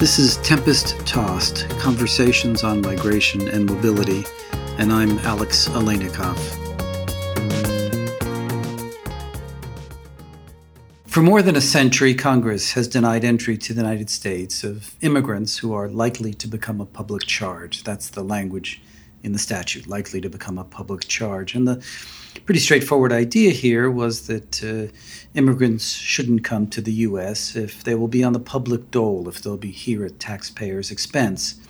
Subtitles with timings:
[0.00, 4.24] This is Tempest Tossed Conversations on Migration and Mobility,
[4.78, 6.38] and I'm Alex Aleinikoff.
[11.06, 15.58] For more than a century, Congress has denied entry to the United States of immigrants
[15.58, 17.84] who are likely to become a public charge.
[17.84, 18.80] That's the language
[19.22, 21.54] in the statute, likely to become a public charge.
[21.54, 21.84] And the
[22.44, 24.92] pretty straightforward idea here was that uh,
[25.34, 27.56] immigrants shouldn't come to the U.S.
[27.56, 31.60] if they will be on the public dole, if they'll be here at taxpayers' expense.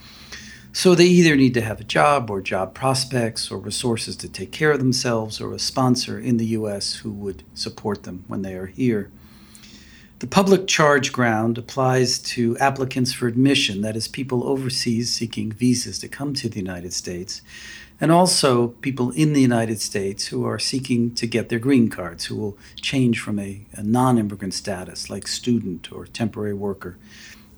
[0.72, 4.52] So they either need to have a job or job prospects or resources to take
[4.52, 6.96] care of themselves or a sponsor in the U.S.
[6.96, 9.10] who would support them when they are here.
[10.20, 15.98] The public charge ground applies to applicants for admission, that is, people overseas seeking visas
[16.00, 17.40] to come to the United States,
[18.00, 22.26] and also people in the United States who are seeking to get their green cards,
[22.26, 26.96] who will change from a, a non immigrant status like student or temporary worker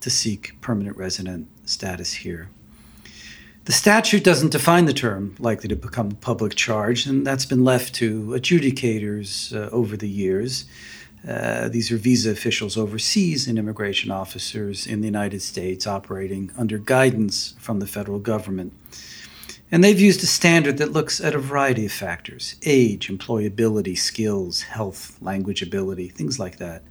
[0.00, 2.48] to seek permanent resident status here.
[3.64, 7.62] The statute doesn't define the term likely to become a public charge, and that's been
[7.62, 10.64] left to adjudicators uh, over the years.
[11.26, 16.78] Uh, these are visa officials overseas and immigration officers in the United States operating under
[16.78, 18.72] guidance from the federal government.
[19.72, 24.60] And they've used a standard that looks at a variety of factors age, employability, skills,
[24.60, 26.82] health, language ability, things like that.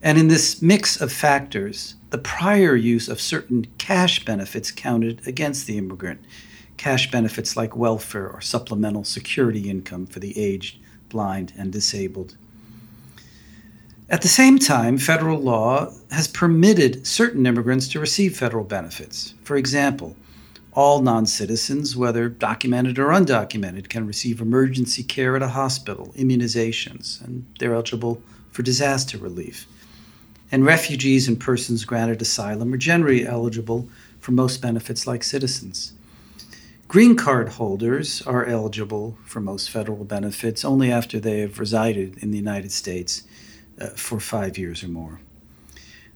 [0.00, 5.66] And in this mix of factors, the prior use of certain cash benefits counted against
[5.66, 6.20] the immigrant.
[6.76, 12.36] Cash benefits like welfare or supplemental security income for the aged, blind, and disabled.
[14.08, 19.34] At the same time, federal law has permitted certain immigrants to receive federal benefits.
[19.42, 20.14] For example,
[20.76, 27.24] all non citizens, whether documented or undocumented, can receive emergency care at a hospital, immunizations,
[27.24, 29.66] and they're eligible for disaster relief.
[30.52, 33.88] And refugees and persons granted asylum are generally eligible
[34.20, 35.92] for most benefits like citizens.
[36.88, 42.30] Green card holders are eligible for most federal benefits only after they have resided in
[42.30, 43.24] the United States
[43.80, 45.20] uh, for five years or more.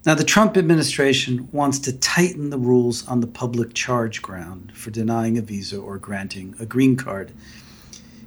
[0.07, 4.91] Now, the Trump administration wants to tighten the rules on the public charge ground for
[4.91, 7.33] denying a visa or granting a green card.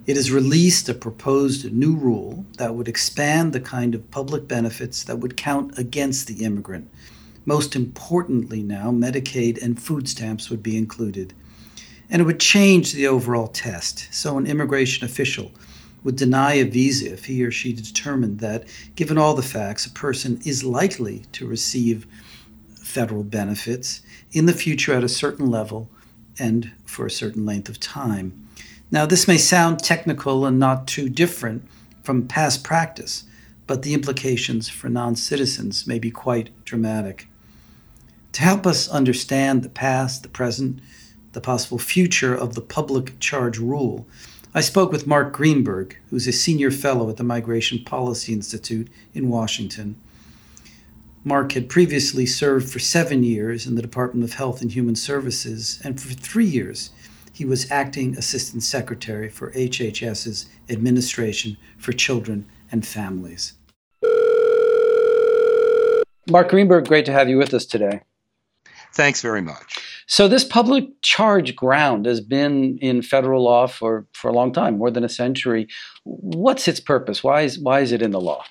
[0.06, 5.04] It has released a proposed new rule that would expand the kind of public benefits
[5.06, 6.92] that would count against the immigrant.
[7.44, 11.34] Most importantly, now, Medicaid and food stamps would be included.
[12.08, 14.14] And it would change the overall test.
[14.14, 15.52] So, an immigration official
[16.04, 18.66] would deny a visa if he or she determined that,
[18.96, 22.06] given all the facts, a person is likely to receive
[22.76, 25.90] federal benefits in the future at a certain level
[26.38, 28.48] and for a certain length of time.
[28.92, 31.64] Now, this may sound technical and not too different
[32.04, 33.24] from past practice,
[33.66, 37.28] but the implications for non citizens may be quite dramatic.
[38.34, 40.80] To help us understand the past, the present,
[41.32, 44.06] the possible future of the public charge rule,
[44.56, 49.28] I spoke with Mark Greenberg, who's a senior fellow at the Migration Policy Institute in
[49.28, 49.96] Washington.
[51.24, 55.82] Mark had previously served for seven years in the Department of Health and Human Services,
[55.84, 56.92] and for three years
[57.32, 63.54] he was acting assistant secretary for HHS's Administration for Children and Families.
[66.30, 68.02] Mark Greenberg, great to have you with us today.
[68.94, 69.93] Thanks very much.
[70.14, 74.78] So this public charge ground has been in federal law for, for a long time,
[74.78, 75.68] more than a century.
[76.04, 77.24] What's its purpose?
[77.24, 78.44] Why is why is it in the law?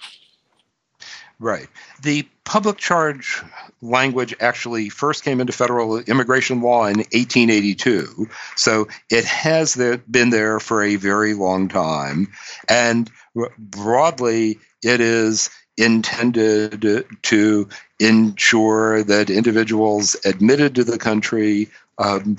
[1.38, 1.68] Right.
[2.02, 3.40] The public charge
[3.80, 8.28] language actually first came into federal immigration law in 1882.
[8.56, 9.76] So it has
[10.10, 12.32] been there for a very long time.
[12.68, 13.08] And
[13.56, 17.68] broadly, it is intended to
[17.98, 21.68] ensure that individuals admitted to the country
[21.98, 22.36] um,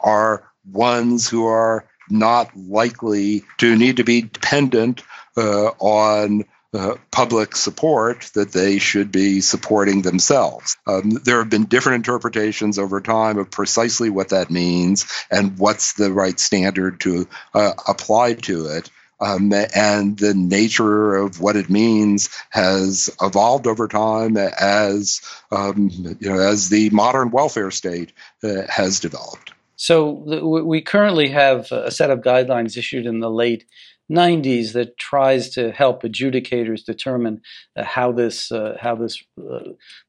[0.00, 5.02] are ones who are not likely to need to be dependent
[5.36, 10.76] uh, on uh, public support that they should be supporting themselves.
[10.86, 15.94] Um, there have been different interpretations over time of precisely what that means and what's
[15.94, 18.90] the right standard to uh, apply to it.
[19.20, 25.20] Um, and the nature of what it means has evolved over time as
[25.50, 28.12] um, you know as the modern welfare state
[28.44, 29.52] uh, has developed.
[29.76, 33.64] So the, we currently have a set of guidelines issued in the late
[34.10, 37.42] 90s that tries to help adjudicators determine
[37.76, 39.60] uh, how this uh, how this uh,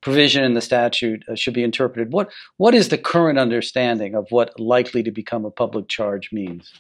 [0.02, 2.14] provision in the statute uh, should be interpreted.
[2.14, 6.72] What what is the current understanding of what likely to become a public charge means?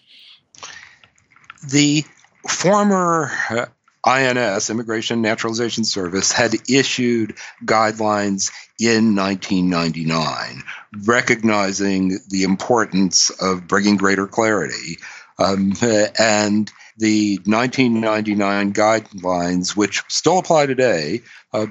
[1.67, 2.05] The
[2.47, 3.65] former uh,
[4.05, 10.63] INS, Immigration Naturalization Service, had issued guidelines in 1999,
[11.05, 14.99] recognizing the importance of bringing greater clarity.
[15.37, 15.73] Um,
[16.17, 21.21] and the 1999 guidelines, which still apply today,
[21.53, 21.67] uh,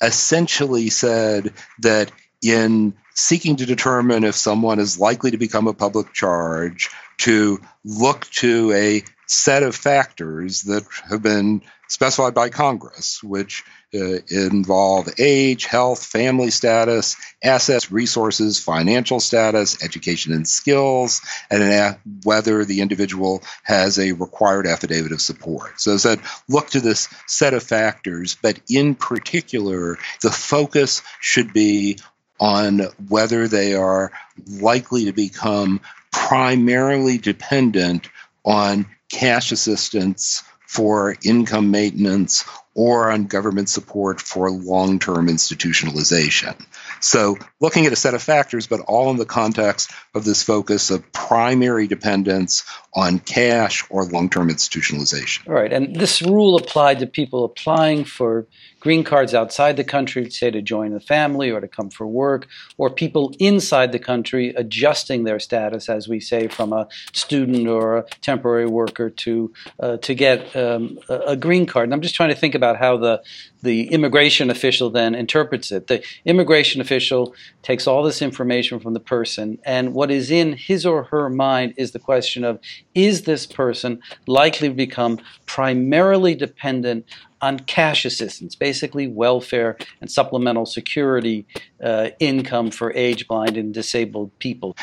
[0.00, 2.10] essentially said that
[2.42, 8.26] in seeking to determine if someone is likely to become a public charge, to look
[8.30, 13.62] to a set of factors that have been specified by Congress, which
[13.94, 22.00] uh, involve age, health, family status, assets, resources, financial status, education and skills, and a-
[22.24, 25.80] whether the individual has a required affidavit of support.
[25.80, 31.98] So, said, look to this set of factors, but in particular, the focus should be
[32.40, 34.10] on whether they are
[34.48, 35.80] likely to become
[36.10, 38.08] primarily dependent
[38.44, 46.54] on cash assistance for income maintenance or on government support for long term institutionalization.
[47.00, 50.90] So, looking at a set of factors, but all in the context of this focus
[50.90, 52.64] of primary dependence
[52.94, 55.48] on cash or long term institutionalization.
[55.48, 55.72] All right.
[55.72, 58.46] And this rule applied to people applying for
[58.80, 62.48] green cards outside the country, say to join the family or to come for work,
[62.78, 67.98] or people inside the country adjusting their status, as we say, from a student or
[67.98, 71.84] a temporary worker to uh, to get um, a green card.
[71.84, 73.22] And I'm just trying to think about how the
[73.62, 75.86] the immigration official then interprets it.
[75.86, 80.86] The immigration official takes all this information from the person, and what is in his
[80.86, 82.58] or her mind is the question of
[82.94, 87.04] is this person likely to become primarily dependent
[87.42, 91.46] on cash assistance, basically welfare and supplemental security
[91.82, 94.76] uh, income for age blind and disabled people.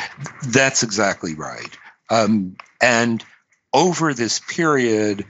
[0.48, 1.78] That's exactly right.
[2.10, 3.24] Um, and
[3.74, 5.26] over this period,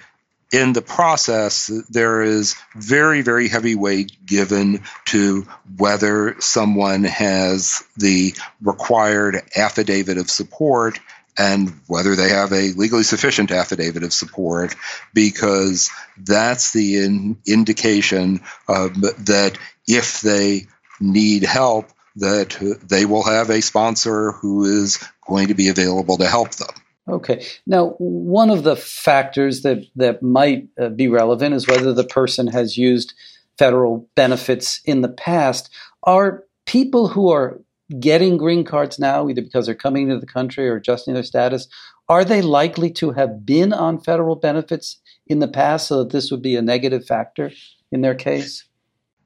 [0.51, 5.45] in the process, there is very, very heavy weight given to
[5.75, 10.99] whether someone has the required affidavit of support
[11.37, 14.75] and whether they have a legally sufficient affidavit of support,
[15.13, 19.57] because that's the in, indication that
[19.87, 20.67] if they
[20.99, 26.27] need help, that they will have a sponsor who is going to be available to
[26.27, 26.69] help them.
[27.07, 27.45] Okay.
[27.65, 32.47] Now, one of the factors that, that might uh, be relevant is whether the person
[32.47, 33.13] has used
[33.57, 35.69] federal benefits in the past.
[36.03, 37.61] Are people who are
[37.99, 41.67] getting green cards now, either because they're coming into the country or adjusting their status,
[42.09, 46.31] are they likely to have been on federal benefits in the past so that this
[46.31, 47.51] would be a negative factor
[47.91, 48.65] in their case?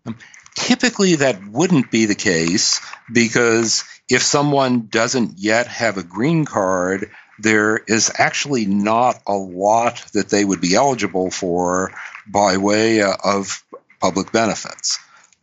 [0.05, 0.17] Um,
[0.57, 2.81] typically, that wouldn't be the case
[3.11, 10.05] because if someone doesn't yet have a green card, there is actually not a lot
[10.13, 11.91] that they would be eligible for
[12.27, 13.63] by way of
[13.99, 14.99] public benefits.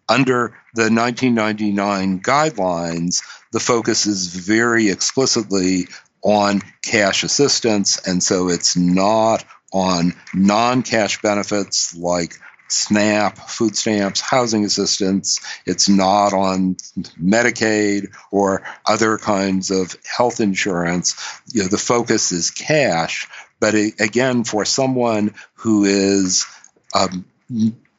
[0.08, 3.22] Under the 1999 guidelines,
[3.52, 5.88] the focus is very explicitly
[6.22, 12.34] on cash assistance, and so it's not on non cash benefits like
[12.68, 15.40] SNAP, food stamps, housing assistance.
[15.66, 16.76] It's not on
[17.20, 21.14] Medicaid or other kinds of health insurance.
[21.52, 23.26] You know, the focus is cash.
[23.60, 26.46] But it, again, for someone who is
[26.94, 27.24] um,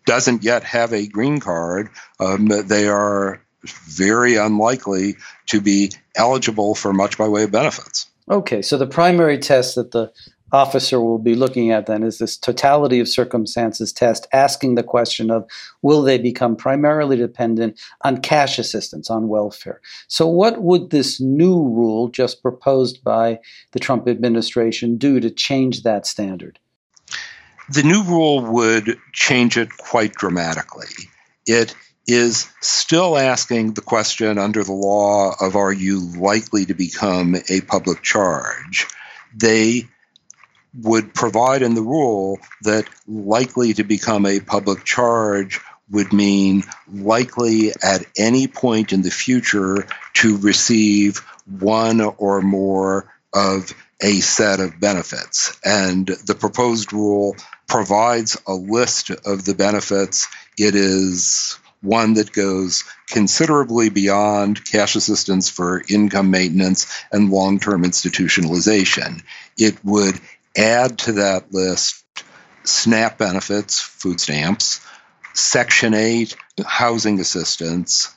[0.10, 1.88] doesn't yet have a green card,
[2.20, 3.40] um, they are
[3.86, 8.08] very unlikely to be eligible for much by way of benefits.
[8.28, 10.12] Okay, so the primary test that the
[10.52, 15.30] officer will be looking at then is this totality of circumstances test, asking the question
[15.30, 15.48] of
[15.84, 19.80] will they become primarily dependent on cash assistance, on welfare.
[20.08, 23.38] So, what would this new rule just proposed by
[23.74, 26.58] the Trump administration do to change that standard?
[27.72, 30.88] The new rule would change it quite dramatically.
[31.46, 31.76] It
[32.08, 37.62] is still asking the question under the law of are you likely to become a
[37.62, 38.88] public charge?
[39.36, 39.88] They
[40.74, 45.62] would provide in the rule that likely to become a public charge
[45.92, 53.74] would mean likely at any point in the future to receive one or more of
[54.02, 55.60] a set of benefits.
[55.64, 57.36] And the proposed rule
[57.70, 60.28] provides a list of the benefits.
[60.58, 67.84] It is one that goes considerably beyond cash assistance for income maintenance and long term
[67.84, 69.24] institutionalization.
[69.58, 70.20] It would
[70.58, 72.04] add to that list
[72.66, 74.82] SNAP benefits, food stamps,
[75.34, 76.36] Section 8
[76.66, 78.14] housing assistance,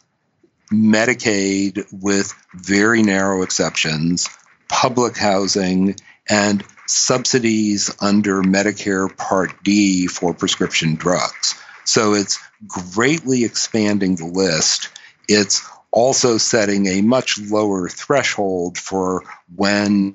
[0.73, 4.28] Medicaid with very narrow exceptions,
[4.68, 5.94] public housing,
[6.28, 11.54] and subsidies under Medicare Part D for prescription drugs.
[11.84, 14.88] So it's greatly expanding the list.
[15.28, 19.22] It's also setting a much lower threshold for
[19.54, 20.14] when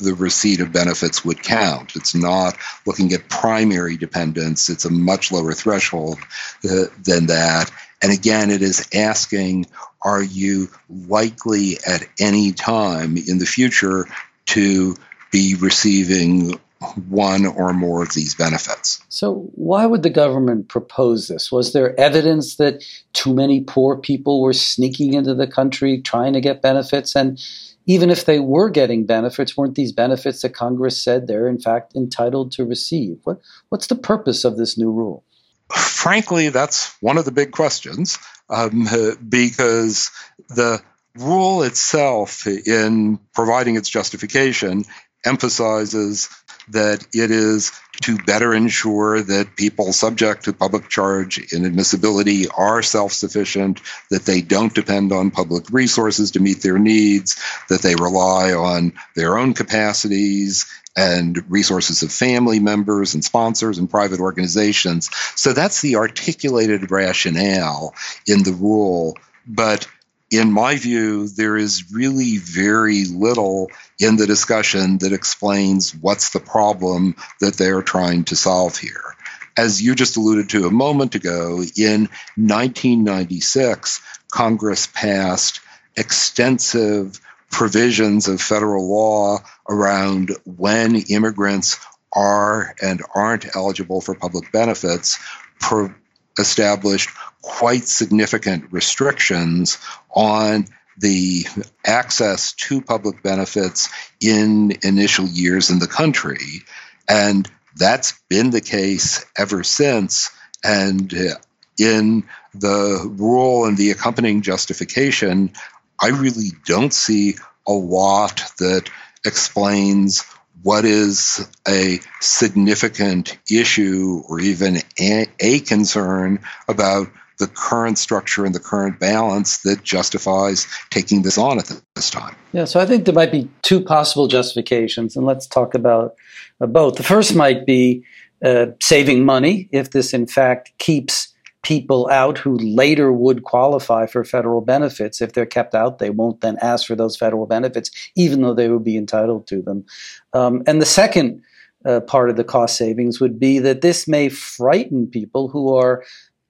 [0.00, 1.94] the receipt of benefits would count.
[1.94, 6.18] It's not looking at primary dependence, it's a much lower threshold
[6.64, 7.70] uh, than that.
[8.02, 9.66] And again, it is asking
[10.02, 14.08] are you likely at any time in the future
[14.46, 14.96] to
[15.32, 16.60] be receiving
[17.08, 19.02] one or more of these benefits.
[19.08, 21.50] So, why would the government propose this?
[21.50, 26.40] Was there evidence that too many poor people were sneaking into the country trying to
[26.40, 27.16] get benefits?
[27.16, 27.40] And
[27.86, 31.94] even if they were getting benefits, weren't these benefits that Congress said they're in fact
[31.96, 33.18] entitled to receive?
[33.24, 35.24] What, what's the purpose of this new rule?
[35.70, 38.18] Frankly, that's one of the big questions
[38.50, 38.86] um,
[39.28, 40.10] because
[40.48, 40.82] the
[41.16, 44.84] rule itself, in providing its justification,
[45.24, 46.28] emphasizes
[46.68, 52.82] that it is to better ensure that people subject to public charge in admissibility are
[52.82, 57.94] self sufficient, that they don't depend on public resources to meet their needs, that they
[57.94, 65.10] rely on their own capacities and resources of family members and sponsors and private organizations.
[65.36, 67.94] So that's the articulated rationale
[68.26, 69.16] in the rule.
[69.46, 69.88] But
[70.32, 73.70] in my view, there is really very little
[74.00, 79.14] in the discussion that explains what's the problem that they're trying to solve here.
[79.58, 85.60] As you just alluded to a moment ago, in 1996, Congress passed
[85.96, 87.20] extensive
[87.50, 91.78] provisions of federal law around when immigrants
[92.14, 95.18] are and aren't eligible for public benefits,
[95.60, 95.92] pro-
[96.38, 97.10] established
[97.42, 99.78] quite significant restrictions
[100.14, 100.66] on
[100.98, 101.46] the
[101.84, 103.88] access to public benefits
[104.20, 106.62] in initial years in the country.
[107.08, 110.30] And that's been the case ever since.
[110.62, 111.34] And uh,
[111.78, 115.52] in the rule and the accompanying justification,
[116.00, 118.90] I really don't see a lot that
[119.24, 120.24] explains
[120.62, 127.08] what is a significant issue or even a, a, concern about
[127.38, 132.36] the current structure and the current balance that justifies taking this on at this time.
[132.52, 136.14] Yeah, so I think there might be two possible justifications, and let's talk about
[136.60, 136.96] uh, both.
[136.96, 138.04] The first might be
[138.44, 141.28] uh, saving money if this, in fact, keeps
[141.62, 145.20] people out who later would qualify for federal benefits.
[145.20, 148.68] If they're kept out, they won't then ask for those federal benefits, even though they
[148.68, 149.84] would be entitled to them.
[150.32, 151.42] Um, and the second
[151.84, 156.04] uh, part of the cost savings would be that this may frighten people who are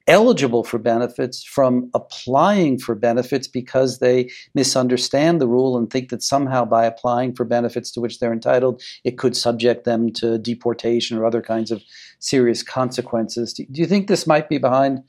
[0.06, 6.22] eligible for benefits from applying for benefits because they misunderstand the rule and think that
[6.22, 11.16] somehow by applying for benefits to which they're entitled, it could subject them to deportation
[11.18, 11.82] or other kinds of
[12.18, 13.52] serious consequences.
[13.52, 15.02] Do you think this might be behind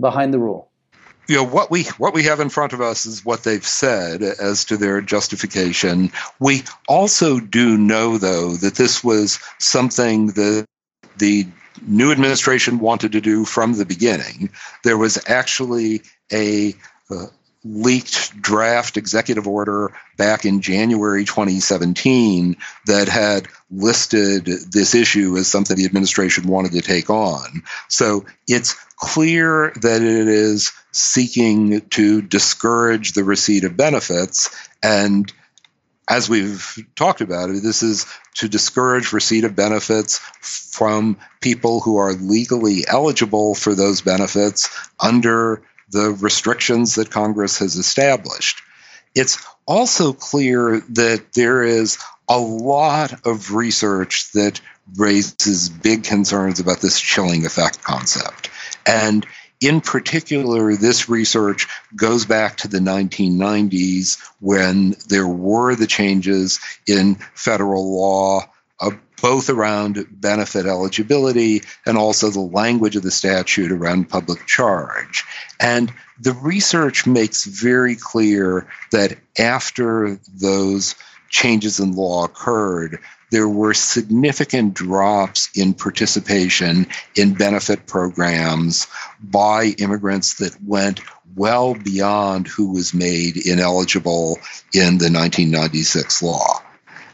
[0.00, 0.70] behind the rule?
[1.28, 4.22] you know what we what we have in front of us is what they've said
[4.22, 6.10] as to their justification.
[6.38, 10.66] We also do know though that this was something that
[11.18, 11.46] the
[11.82, 14.50] new administration wanted to do from the beginning.
[14.84, 16.02] There was actually
[16.32, 16.74] a
[17.10, 17.26] uh,
[17.64, 22.56] leaked draft executive order back in January 2017
[22.86, 27.62] that had listed this issue as something the administration wanted to take on.
[27.88, 35.30] So it's clear that it is seeking to discourage the receipt of benefits and
[36.08, 41.96] as we've talked about it, this is to discourage receipt of benefits from people who
[41.96, 44.68] are legally eligible for those benefits
[45.00, 48.62] under the restrictions that Congress has established.
[49.14, 51.98] It's also clear that there is
[52.28, 54.60] a lot of research that
[54.96, 58.50] raises big concerns about this chilling effect concept.
[58.86, 59.26] And
[59.60, 67.14] in particular, this research goes back to the 1990s when there were the changes in
[67.34, 68.42] federal law,
[68.80, 68.90] uh,
[69.22, 75.24] both around benefit eligibility and also the language of the statute around public charge.
[75.58, 80.94] And the research makes very clear that after those
[81.30, 88.86] changes in law occurred, there were significant drops in participation in benefit programs
[89.20, 91.00] by immigrants that went
[91.34, 94.38] well beyond who was made ineligible
[94.72, 96.62] in the 1996 law.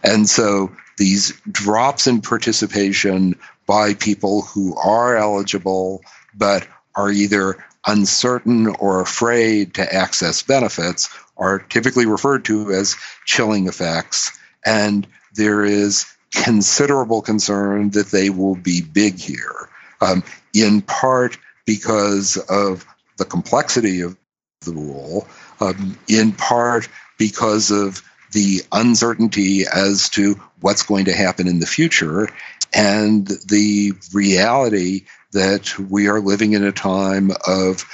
[0.04, 6.02] And so these drops in participation by people who are eligible
[6.34, 13.66] but are either uncertain or afraid to access benefits are typically referred to as chilling
[13.66, 14.38] effects.
[14.64, 19.68] And there is considerable concern that they will be big here,
[20.00, 20.22] um,
[20.54, 22.86] in part because of
[23.18, 24.16] the complexity of
[24.62, 25.26] the rule,
[25.60, 31.66] um, in part because of the uncertainty as to what's going to happen in the
[31.66, 32.28] future,
[32.72, 37.84] and the reality that we are living in a time of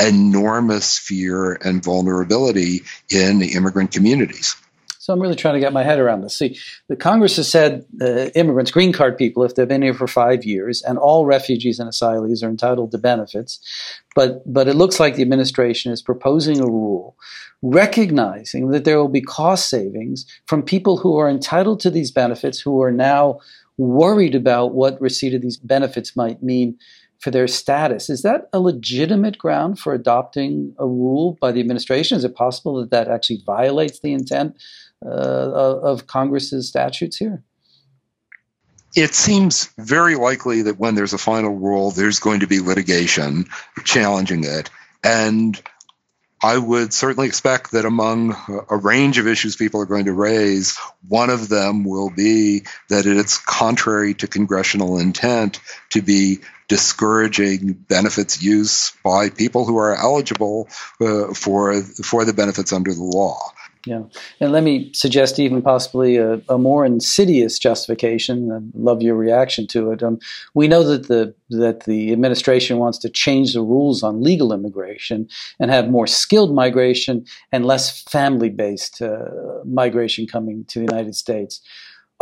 [0.00, 4.56] enormous fear and vulnerability in immigrant communities.
[5.04, 6.34] So I'm really trying to get my head around this.
[6.34, 6.58] See,
[6.88, 10.46] the Congress has said uh, immigrants, green card people, if they've been here for five
[10.46, 13.60] years, and all refugees and asylees are entitled to benefits.
[14.14, 17.18] But but it looks like the administration is proposing a rule
[17.60, 22.60] recognizing that there will be cost savings from people who are entitled to these benefits
[22.60, 23.40] who are now
[23.76, 26.78] worried about what receipt of these benefits might mean
[27.18, 28.10] for their status.
[28.10, 32.18] Is that a legitimate ground for adopting a rule by the administration?
[32.18, 34.56] Is it possible that that actually violates the intent
[35.04, 37.42] of Congress's statutes here?
[38.96, 43.46] It seems very likely that when there's a final rule, there's going to be litigation
[43.84, 44.70] challenging it.
[45.02, 45.60] And
[46.44, 48.36] I would certainly expect that among
[48.68, 50.76] a range of issues people are going to raise,
[51.08, 55.58] one of them will be that it's contrary to congressional intent
[55.90, 60.68] to be discouraging benefits use by people who are eligible
[61.00, 63.38] uh, for for the benefits under the law.
[63.86, 64.04] Yeah,
[64.40, 68.50] and let me suggest even possibly a, a more insidious justification.
[68.50, 70.02] I love your reaction to it.
[70.02, 70.18] Um,
[70.54, 75.28] we know that the that the administration wants to change the rules on legal immigration
[75.60, 79.28] and have more skilled migration and less family-based uh,
[79.66, 81.60] migration coming to the United States.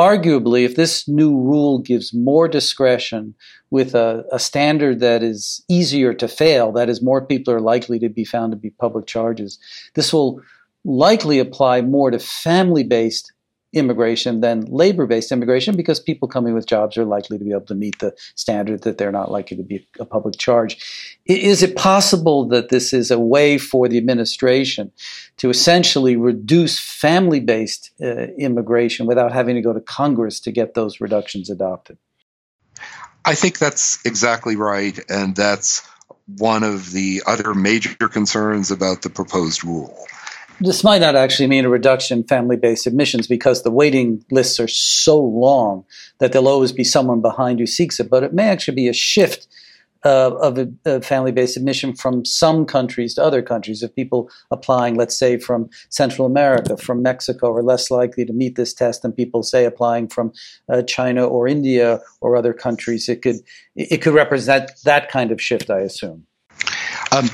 [0.00, 3.34] Arguably, if this new rule gives more discretion
[3.70, 8.00] with a, a standard that is easier to fail, that is, more people are likely
[8.00, 9.58] to be found to be public charges,
[9.94, 10.40] this will
[10.84, 13.32] likely apply more to family based
[13.72, 17.62] immigration than labor based immigration because people coming with jobs are likely to be able
[17.62, 20.76] to meet the standard that they're not likely to be a public charge.
[21.24, 24.92] Is it possible that this is a way for the administration
[25.38, 30.74] to essentially reduce family based uh, immigration without having to go to Congress to get
[30.74, 31.96] those reductions adopted?
[33.24, 34.98] I think that's exactly right.
[35.08, 35.88] And that's
[36.26, 39.96] one of the other major concerns about the proposed rule
[40.62, 44.60] this might not actually mean a reduction in family based admissions because the waiting lists
[44.60, 45.84] are so long
[46.18, 48.92] that there'll always be someone behind who seeks it, but it may actually be a
[48.92, 49.46] shift
[50.04, 53.82] uh, of a, a family based admission from some countries to other countries.
[53.82, 58.56] If people applying, let's say, from Central America, from Mexico, are less likely to meet
[58.56, 60.32] this test than people, say, applying from
[60.68, 63.36] uh, China or India or other countries, it could,
[63.76, 66.26] it could represent that kind of shift, I assume.
[67.12, 67.30] Um,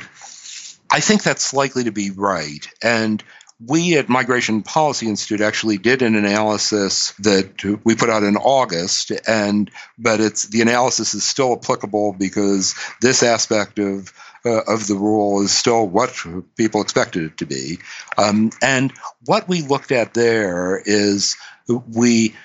[0.90, 2.66] I think that's likely to be right.
[2.83, 3.22] And
[3.64, 9.11] we at Migration Policy Institute actually did an analysis that we put out in August,
[9.27, 14.12] and but it's the analysis is still applicable because this aspect of
[14.44, 16.14] uh, of the rule is still what
[16.57, 17.79] people expected it to be.
[18.16, 18.92] Um, and
[19.24, 22.37] what we looked at there is we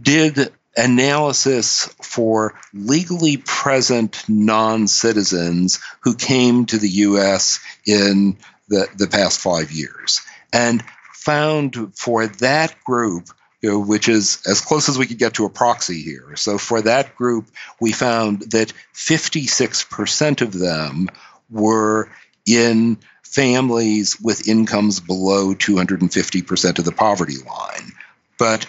[0.00, 7.60] did analysis for legally present non citizens who came to the U.S.
[7.86, 10.82] in the, the past five years and
[11.12, 13.28] found for that group.
[13.60, 16.34] You know, which is as close as we could get to a proxy here.
[16.34, 17.46] So, for that group,
[17.80, 21.08] we found that 56% of them
[21.48, 22.10] were
[22.44, 27.92] in families with incomes below 250% of the poverty line.
[28.36, 28.66] But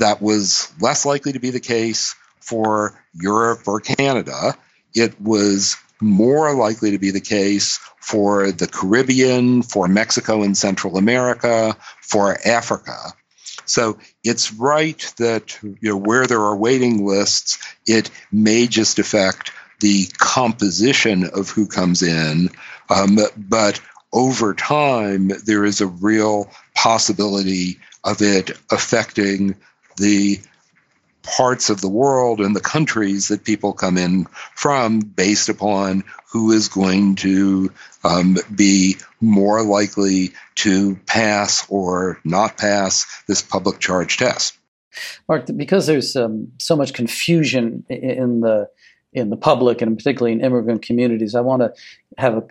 [0.00, 4.56] that was less likely to be the case for Europe or Canada.
[4.94, 10.96] It was more likely to be the case for the Caribbean, for Mexico and Central
[10.96, 12.96] America, for Africa.
[13.66, 19.52] So it's right that you know where there are waiting lists, it may just affect
[19.80, 22.50] the composition of who comes in,
[22.88, 23.80] um, but
[24.12, 29.54] over time there is a real possibility of it affecting
[30.00, 30.40] the
[31.22, 36.50] parts of the world and the countries that people come in from based upon who
[36.52, 37.72] is going to
[38.04, 44.56] um, be more likely to pass or not pass this public charge test.
[45.28, 48.68] Mark, because there's um, so much confusion in the
[49.12, 51.74] in the public and particularly in immigrant communities, I want to
[52.16, 52.44] have a,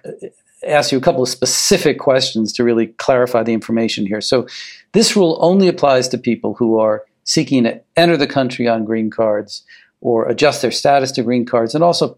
[0.67, 4.19] ask you a couple of specific questions to really clarify the information here.
[4.19, 4.45] So,
[4.91, 9.11] this rule only applies to people who are seeking to enter the country on green
[9.11, 9.63] cards
[10.01, 12.17] or adjust their status to green cards, and also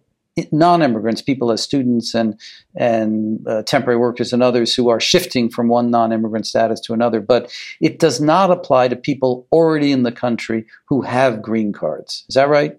[0.53, 2.39] non-immigrants, people as students and
[2.75, 7.19] and uh, temporary workers and others who are shifting from one non-immigrant status to another.
[7.19, 12.23] But it does not apply to people already in the country who have green cards.
[12.29, 12.77] Is that right?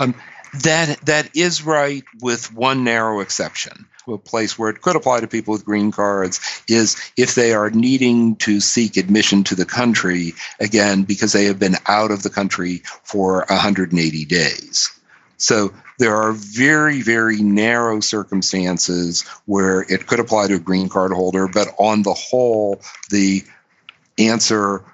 [0.00, 0.14] Um,
[0.62, 3.86] that that is right, with one narrow exception.
[4.10, 7.70] A place where it could apply to people with green cards is if they are
[7.70, 12.30] needing to seek admission to the country again because they have been out of the
[12.30, 14.90] country for 180 days.
[15.36, 21.12] So there are very, very narrow circumstances where it could apply to a green card
[21.12, 23.42] holder, but on the whole, the
[24.18, 24.84] answer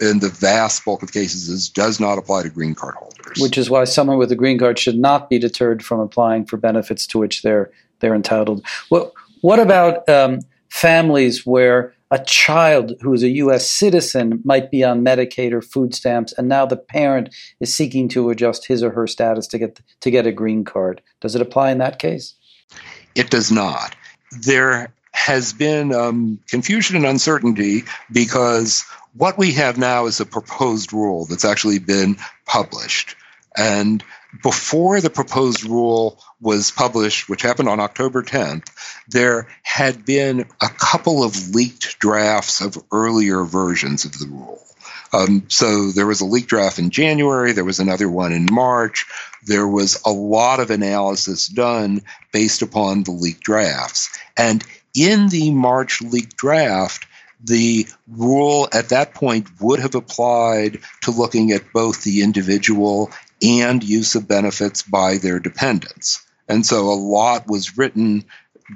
[0.00, 3.40] in the vast bulk of cases is does not apply to green card holders.
[3.40, 6.56] Which is why someone with a green card should not be deterred from applying for
[6.56, 8.64] benefits to which they're they're entitled.
[8.88, 13.68] What what about um, families where a child who is a U.S.
[13.68, 18.30] citizen might be on Medicaid or food stamps, and now the parent is seeking to
[18.30, 21.02] adjust his or her status to get to get a green card.
[21.20, 22.34] Does it apply in that case?
[23.14, 23.96] It does not.
[24.40, 30.92] There has been um, confusion and uncertainty because what we have now is a proposed
[30.92, 33.16] rule that's actually been published.
[33.56, 34.02] And
[34.42, 38.68] before the proposed rule was published, which happened on October 10th,
[39.08, 44.60] there had been a couple of leaked drafts of earlier versions of the rule.
[45.12, 49.06] Um, so there was a leaked draft in January, there was another one in March.
[49.46, 54.18] There was a lot of analysis done based upon the leaked drafts.
[54.36, 57.06] And in the March leaked draft,
[57.44, 63.10] the rule at that point would have applied to looking at both the individual
[63.44, 66.24] and use of benefits by their dependents.
[66.48, 68.24] And so a lot was written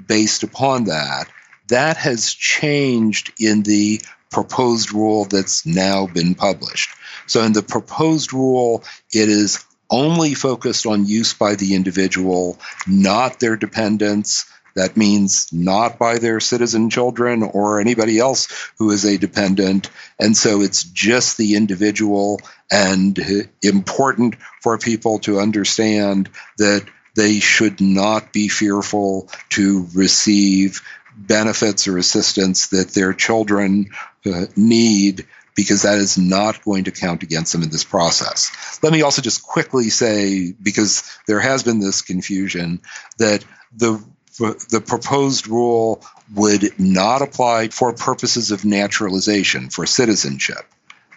[0.07, 1.27] based upon that.
[1.69, 4.01] That has changed in the
[4.31, 6.91] proposed rule that's now been published.
[7.27, 13.39] So in the proposed rule, it is only focused on use by the individual, not
[13.39, 14.45] their dependents.
[14.75, 19.89] That means not by their citizen children or anybody else who is a dependent.
[20.19, 22.39] And so it's just the individual
[22.71, 23.19] and
[23.63, 30.81] important for people to understand that they should not be fearful to receive
[31.15, 33.89] benefits or assistance that their children
[34.25, 38.79] uh, need because that is not going to count against them in this process.
[38.81, 42.79] Let me also just quickly say, because there has been this confusion,
[43.17, 43.43] that
[43.75, 44.01] the
[44.39, 46.01] the proposed rule
[46.33, 50.65] would not apply for purposes of naturalization for citizenship.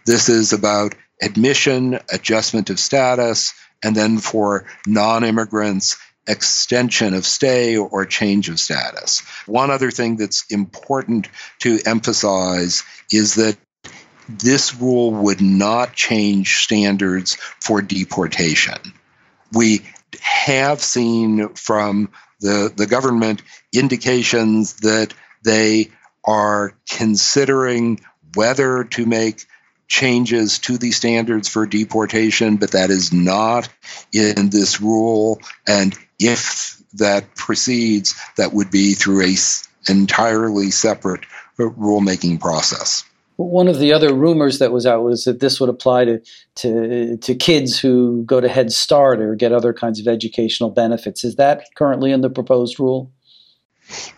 [0.05, 7.77] This is about admission, adjustment of status, and then for non immigrants, extension of stay
[7.77, 9.21] or change of status.
[9.47, 11.29] One other thing that's important
[11.61, 13.57] to emphasize is that
[14.29, 18.79] this rule would not change standards for deportation.
[19.53, 19.83] We
[20.21, 25.13] have seen from the, the government indications that
[25.45, 25.91] they
[26.25, 28.01] are considering
[28.35, 29.45] whether to make
[29.93, 33.69] changes to the standards for deportation, but that is not
[34.11, 35.39] in this rule.
[35.69, 39.35] And if that proceeds, that would be through a
[39.87, 41.21] entirely separate
[41.59, 43.05] rulemaking process.
[43.37, 46.23] One of the other rumors that was out was that this would apply to,
[46.57, 51.23] to to kids who go to Head Start or get other kinds of educational benefits.
[51.23, 53.11] Is that currently in the proposed rule?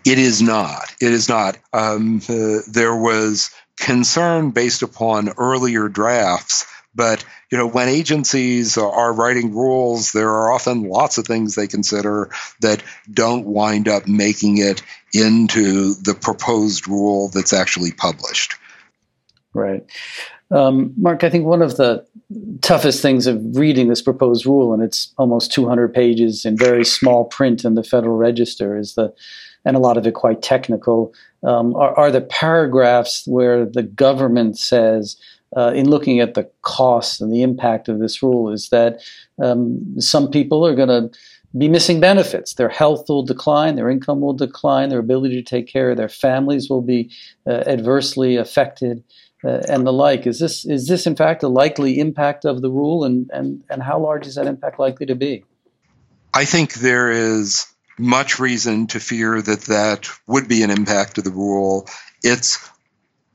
[0.05, 0.95] It is not.
[1.01, 1.57] It is not.
[1.73, 6.67] Um, uh, there was concern based upon earlier drafts.
[6.95, 11.67] But you know, when agencies are writing rules, there are often lots of things they
[11.67, 12.83] consider that
[13.13, 14.83] don't wind up making it
[15.13, 18.55] into the proposed rule that's actually published.
[19.53, 19.85] Right.
[20.51, 22.07] Um, Mark, I think one of the
[22.61, 27.25] toughest things of reading this proposed rule, and it's almost 200 pages in very small
[27.25, 29.13] print in the Federal Register, is the
[29.65, 34.59] and a lot of it quite technical, um, are, are, the paragraphs where the government
[34.59, 35.17] says,
[35.57, 39.01] uh, in looking at the cost and the impact of this rule, is that
[39.43, 41.17] um, some people are going to
[41.57, 42.55] be missing benefits.
[42.55, 46.09] Their health will decline, their income will decline, their ability to take care of their
[46.09, 47.11] families will be
[47.47, 49.05] uh, adversely affected.
[49.45, 50.27] Uh, and the like.
[50.27, 53.83] Is this is this in fact a likely impact of the rule, and, and and
[53.83, 55.45] how large is that impact likely to be?
[56.33, 57.67] I think there is
[57.99, 61.89] much reason to fear that that would be an impact of the rule.
[62.23, 62.59] It's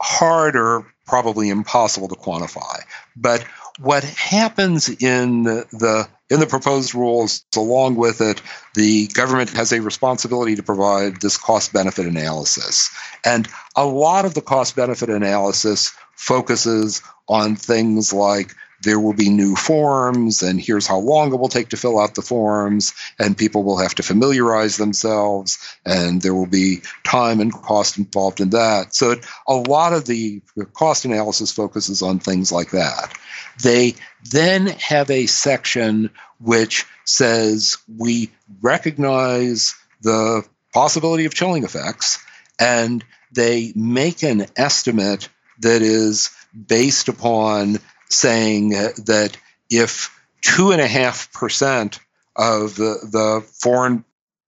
[0.02, 2.82] harder, probably impossible to quantify.
[3.16, 3.44] But
[3.80, 8.42] what happens in the, in the proposed rules, along with it,
[8.76, 12.92] the government has a responsibility to provide this cost benefit analysis.
[13.26, 19.30] And a lot of the cost benefit analysis focuses on things like there will be
[19.30, 23.38] new forms, and here's how long it will take to fill out the forms, and
[23.38, 28.52] people will have to familiarize themselves, and there will be time and cost involved in
[28.52, 28.96] that.
[28.96, 29.16] So
[29.48, 30.42] a lot of the
[30.74, 33.14] cost analysis focuses on things like that.
[33.62, 33.96] They
[34.32, 42.24] then have a section which says we recognize the possibility of chilling effects
[42.60, 46.30] and they make an estimate that is
[46.68, 49.38] based upon saying that
[49.70, 52.00] if two and a half percent
[52.36, 54.06] of the, the foreign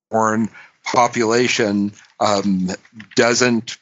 [0.09, 0.49] born
[0.83, 2.69] population um,
[3.15, 3.77] doesn't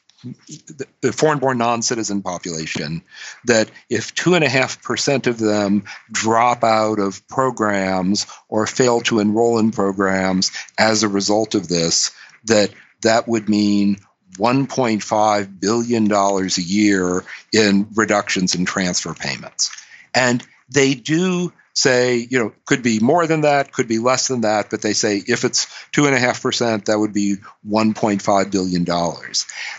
[1.02, 3.04] the foreign born non citizen population,
[3.46, 10.52] that if 2.5% of them drop out of programs or fail to enroll in programs
[10.78, 12.12] as a result of this,
[12.46, 13.98] that that would mean
[14.40, 17.24] $1.5 billion a year
[17.54, 19.72] in reductions in transfer payments.
[20.16, 24.42] And they do say, you know, could be more than that, could be less than
[24.42, 28.86] that, but they say if it's 2.5%, that would be $1.5 billion.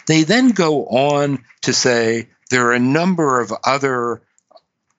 [0.06, 4.22] They then go on to say there are a number of other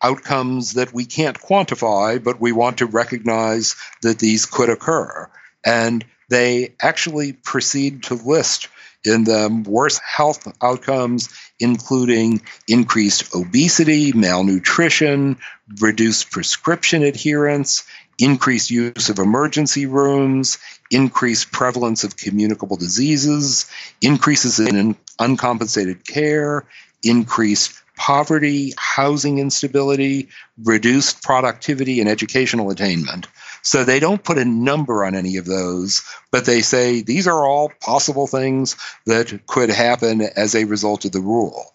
[0.02, 5.30] outcomes that we can't quantify, but we want to recognize that these could occur.
[5.66, 8.70] And they actually proceed to list
[9.06, 15.38] in the worse health outcomes, including increased obesity, malnutrition,
[15.80, 17.84] reduced prescription adherence,
[18.20, 20.60] increased use of emergency rooms,
[20.92, 23.70] increased prevalence of communicable diseases,
[24.02, 26.66] increases in uncompensated care,
[27.04, 30.30] increased poverty, housing instability,
[30.64, 33.28] reduced productivity, and educational attainment.
[33.62, 37.46] So they don't put a number on any of those, but they say these are
[37.46, 41.66] all possible things that could happen as a result of the rule.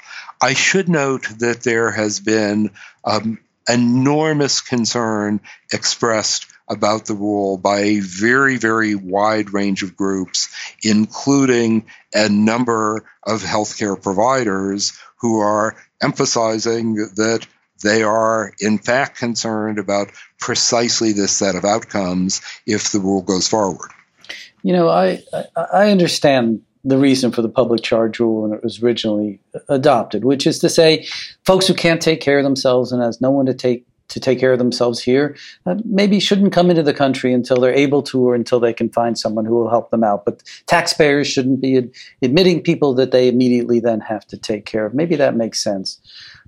[0.40, 2.70] I should note that there has been
[3.04, 5.40] um, enormous concern
[5.72, 10.48] expressed about the rule by a very, very wide range of groups,
[10.82, 17.46] including a number of healthcare providers who are emphasizing that
[17.86, 23.48] they are, in fact, concerned about precisely this set of outcomes if the rule goes
[23.48, 23.90] forward.
[24.62, 25.22] You know, I,
[25.72, 30.46] I understand the reason for the public charge rule when it was originally adopted, which
[30.46, 31.06] is to say,
[31.44, 34.38] folks who can't take care of themselves and has no one to take to take
[34.38, 38.20] care of themselves here uh, maybe shouldn't come into the country until they're able to
[38.20, 40.24] or until they can find someone who will help them out.
[40.24, 41.90] But taxpayers shouldn't be ad-
[42.22, 44.94] admitting people that they immediately then have to take care of.
[44.94, 46.00] Maybe that makes sense.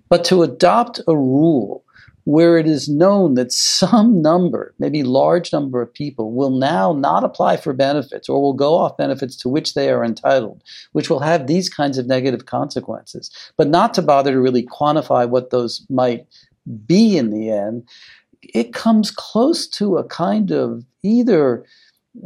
[0.09, 1.85] But to adopt a rule
[2.25, 7.25] where it is known that some number, maybe large number of people will now not
[7.25, 11.21] apply for benefits or will go off benefits to which they are entitled, which will
[11.21, 15.87] have these kinds of negative consequences, but not to bother to really quantify what those
[15.89, 16.27] might
[16.87, 17.89] be in the end,
[18.43, 21.65] it comes close to a kind of either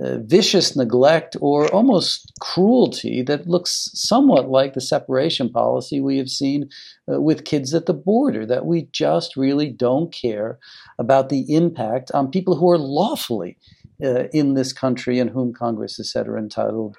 [0.00, 6.28] uh, vicious neglect or almost cruelty that looks somewhat like the separation policy we have
[6.28, 6.68] seen
[7.12, 10.59] uh, with kids at the border, that we just really don't care
[10.98, 13.59] about the impact on people who are lawfully
[14.02, 16.96] uh, in this country and whom Congress has said are entitled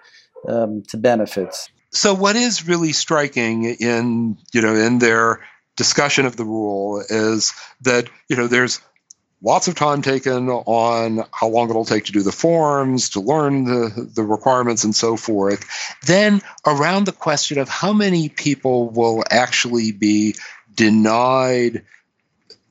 [0.47, 1.69] um, to benefits.
[1.91, 5.41] So, what is really striking in you know in their
[5.75, 8.81] discussion of the rule is that you know there's
[9.43, 13.65] lots of time taken on how long it'll take to do the forms, to learn
[13.65, 15.65] the, the requirements, and so forth.
[16.05, 20.35] Then, around the question of how many people will actually be
[20.73, 21.83] denied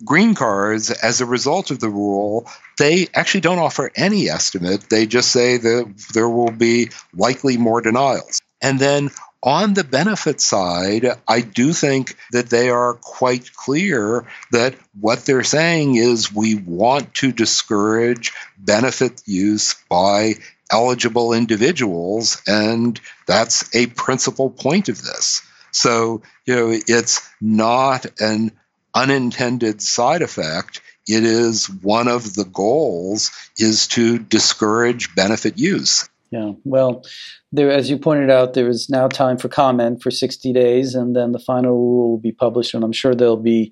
[0.04, 4.88] green cards as a result of the rule, they actually don't offer any estimate.
[4.88, 8.40] They just say that there will be likely more denials.
[8.60, 9.10] And then
[9.42, 15.42] on the benefit side, I do think that they are quite clear that what they're
[15.42, 20.34] saying is we want to discourage benefit use by
[20.70, 25.42] eligible individuals, and that's a principal point of this.
[25.72, 28.52] So, you know, it's not an
[28.94, 30.80] unintended side effect.
[31.08, 36.08] It is one of the goals is to discourage benefit use.
[36.32, 36.52] Yeah.
[36.64, 37.04] Well,
[37.52, 41.14] there, as you pointed out, there is now time for comment for 60 days, and
[41.14, 43.70] then the final rule will be published, and I'm sure there'll be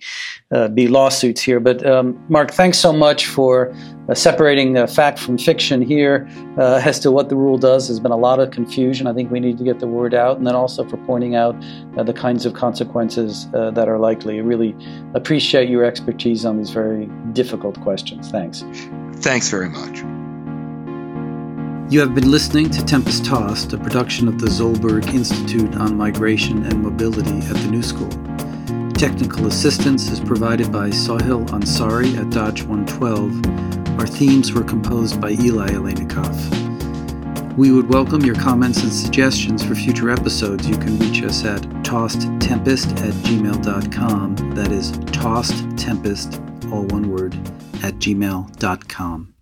[0.53, 1.59] uh, be lawsuits here.
[1.59, 3.75] But um, Mark, thanks so much for
[4.11, 7.89] uh, separating uh, fact from fiction here uh, as to what the rule does.
[7.89, 9.07] There's been a lot of confusion.
[9.07, 11.57] I think we need to get the word out, and then also for pointing out
[11.97, 14.37] uh, the kinds of consequences uh, that are likely.
[14.37, 14.77] I really
[15.15, 18.31] appreciate your expertise on these very difficult questions.
[18.31, 18.63] Thanks.
[19.15, 20.05] Thanks very much.
[21.91, 26.65] You have been listening to Tempest Tossed, a production of the Zolberg Institute on Migration
[26.65, 28.09] and Mobility at the New School.
[28.93, 33.99] Technical assistance is provided by Sahil Ansari at Dodge 112.
[33.99, 37.57] Our themes were composed by Eli Aleinikoff.
[37.57, 40.69] We would welcome your comments and suggestions for future episodes.
[40.69, 44.37] You can reach us at tossedtempest at gmail.com.
[44.55, 47.35] That is tossedtempest, all one word,
[47.83, 49.35] at gmail.com.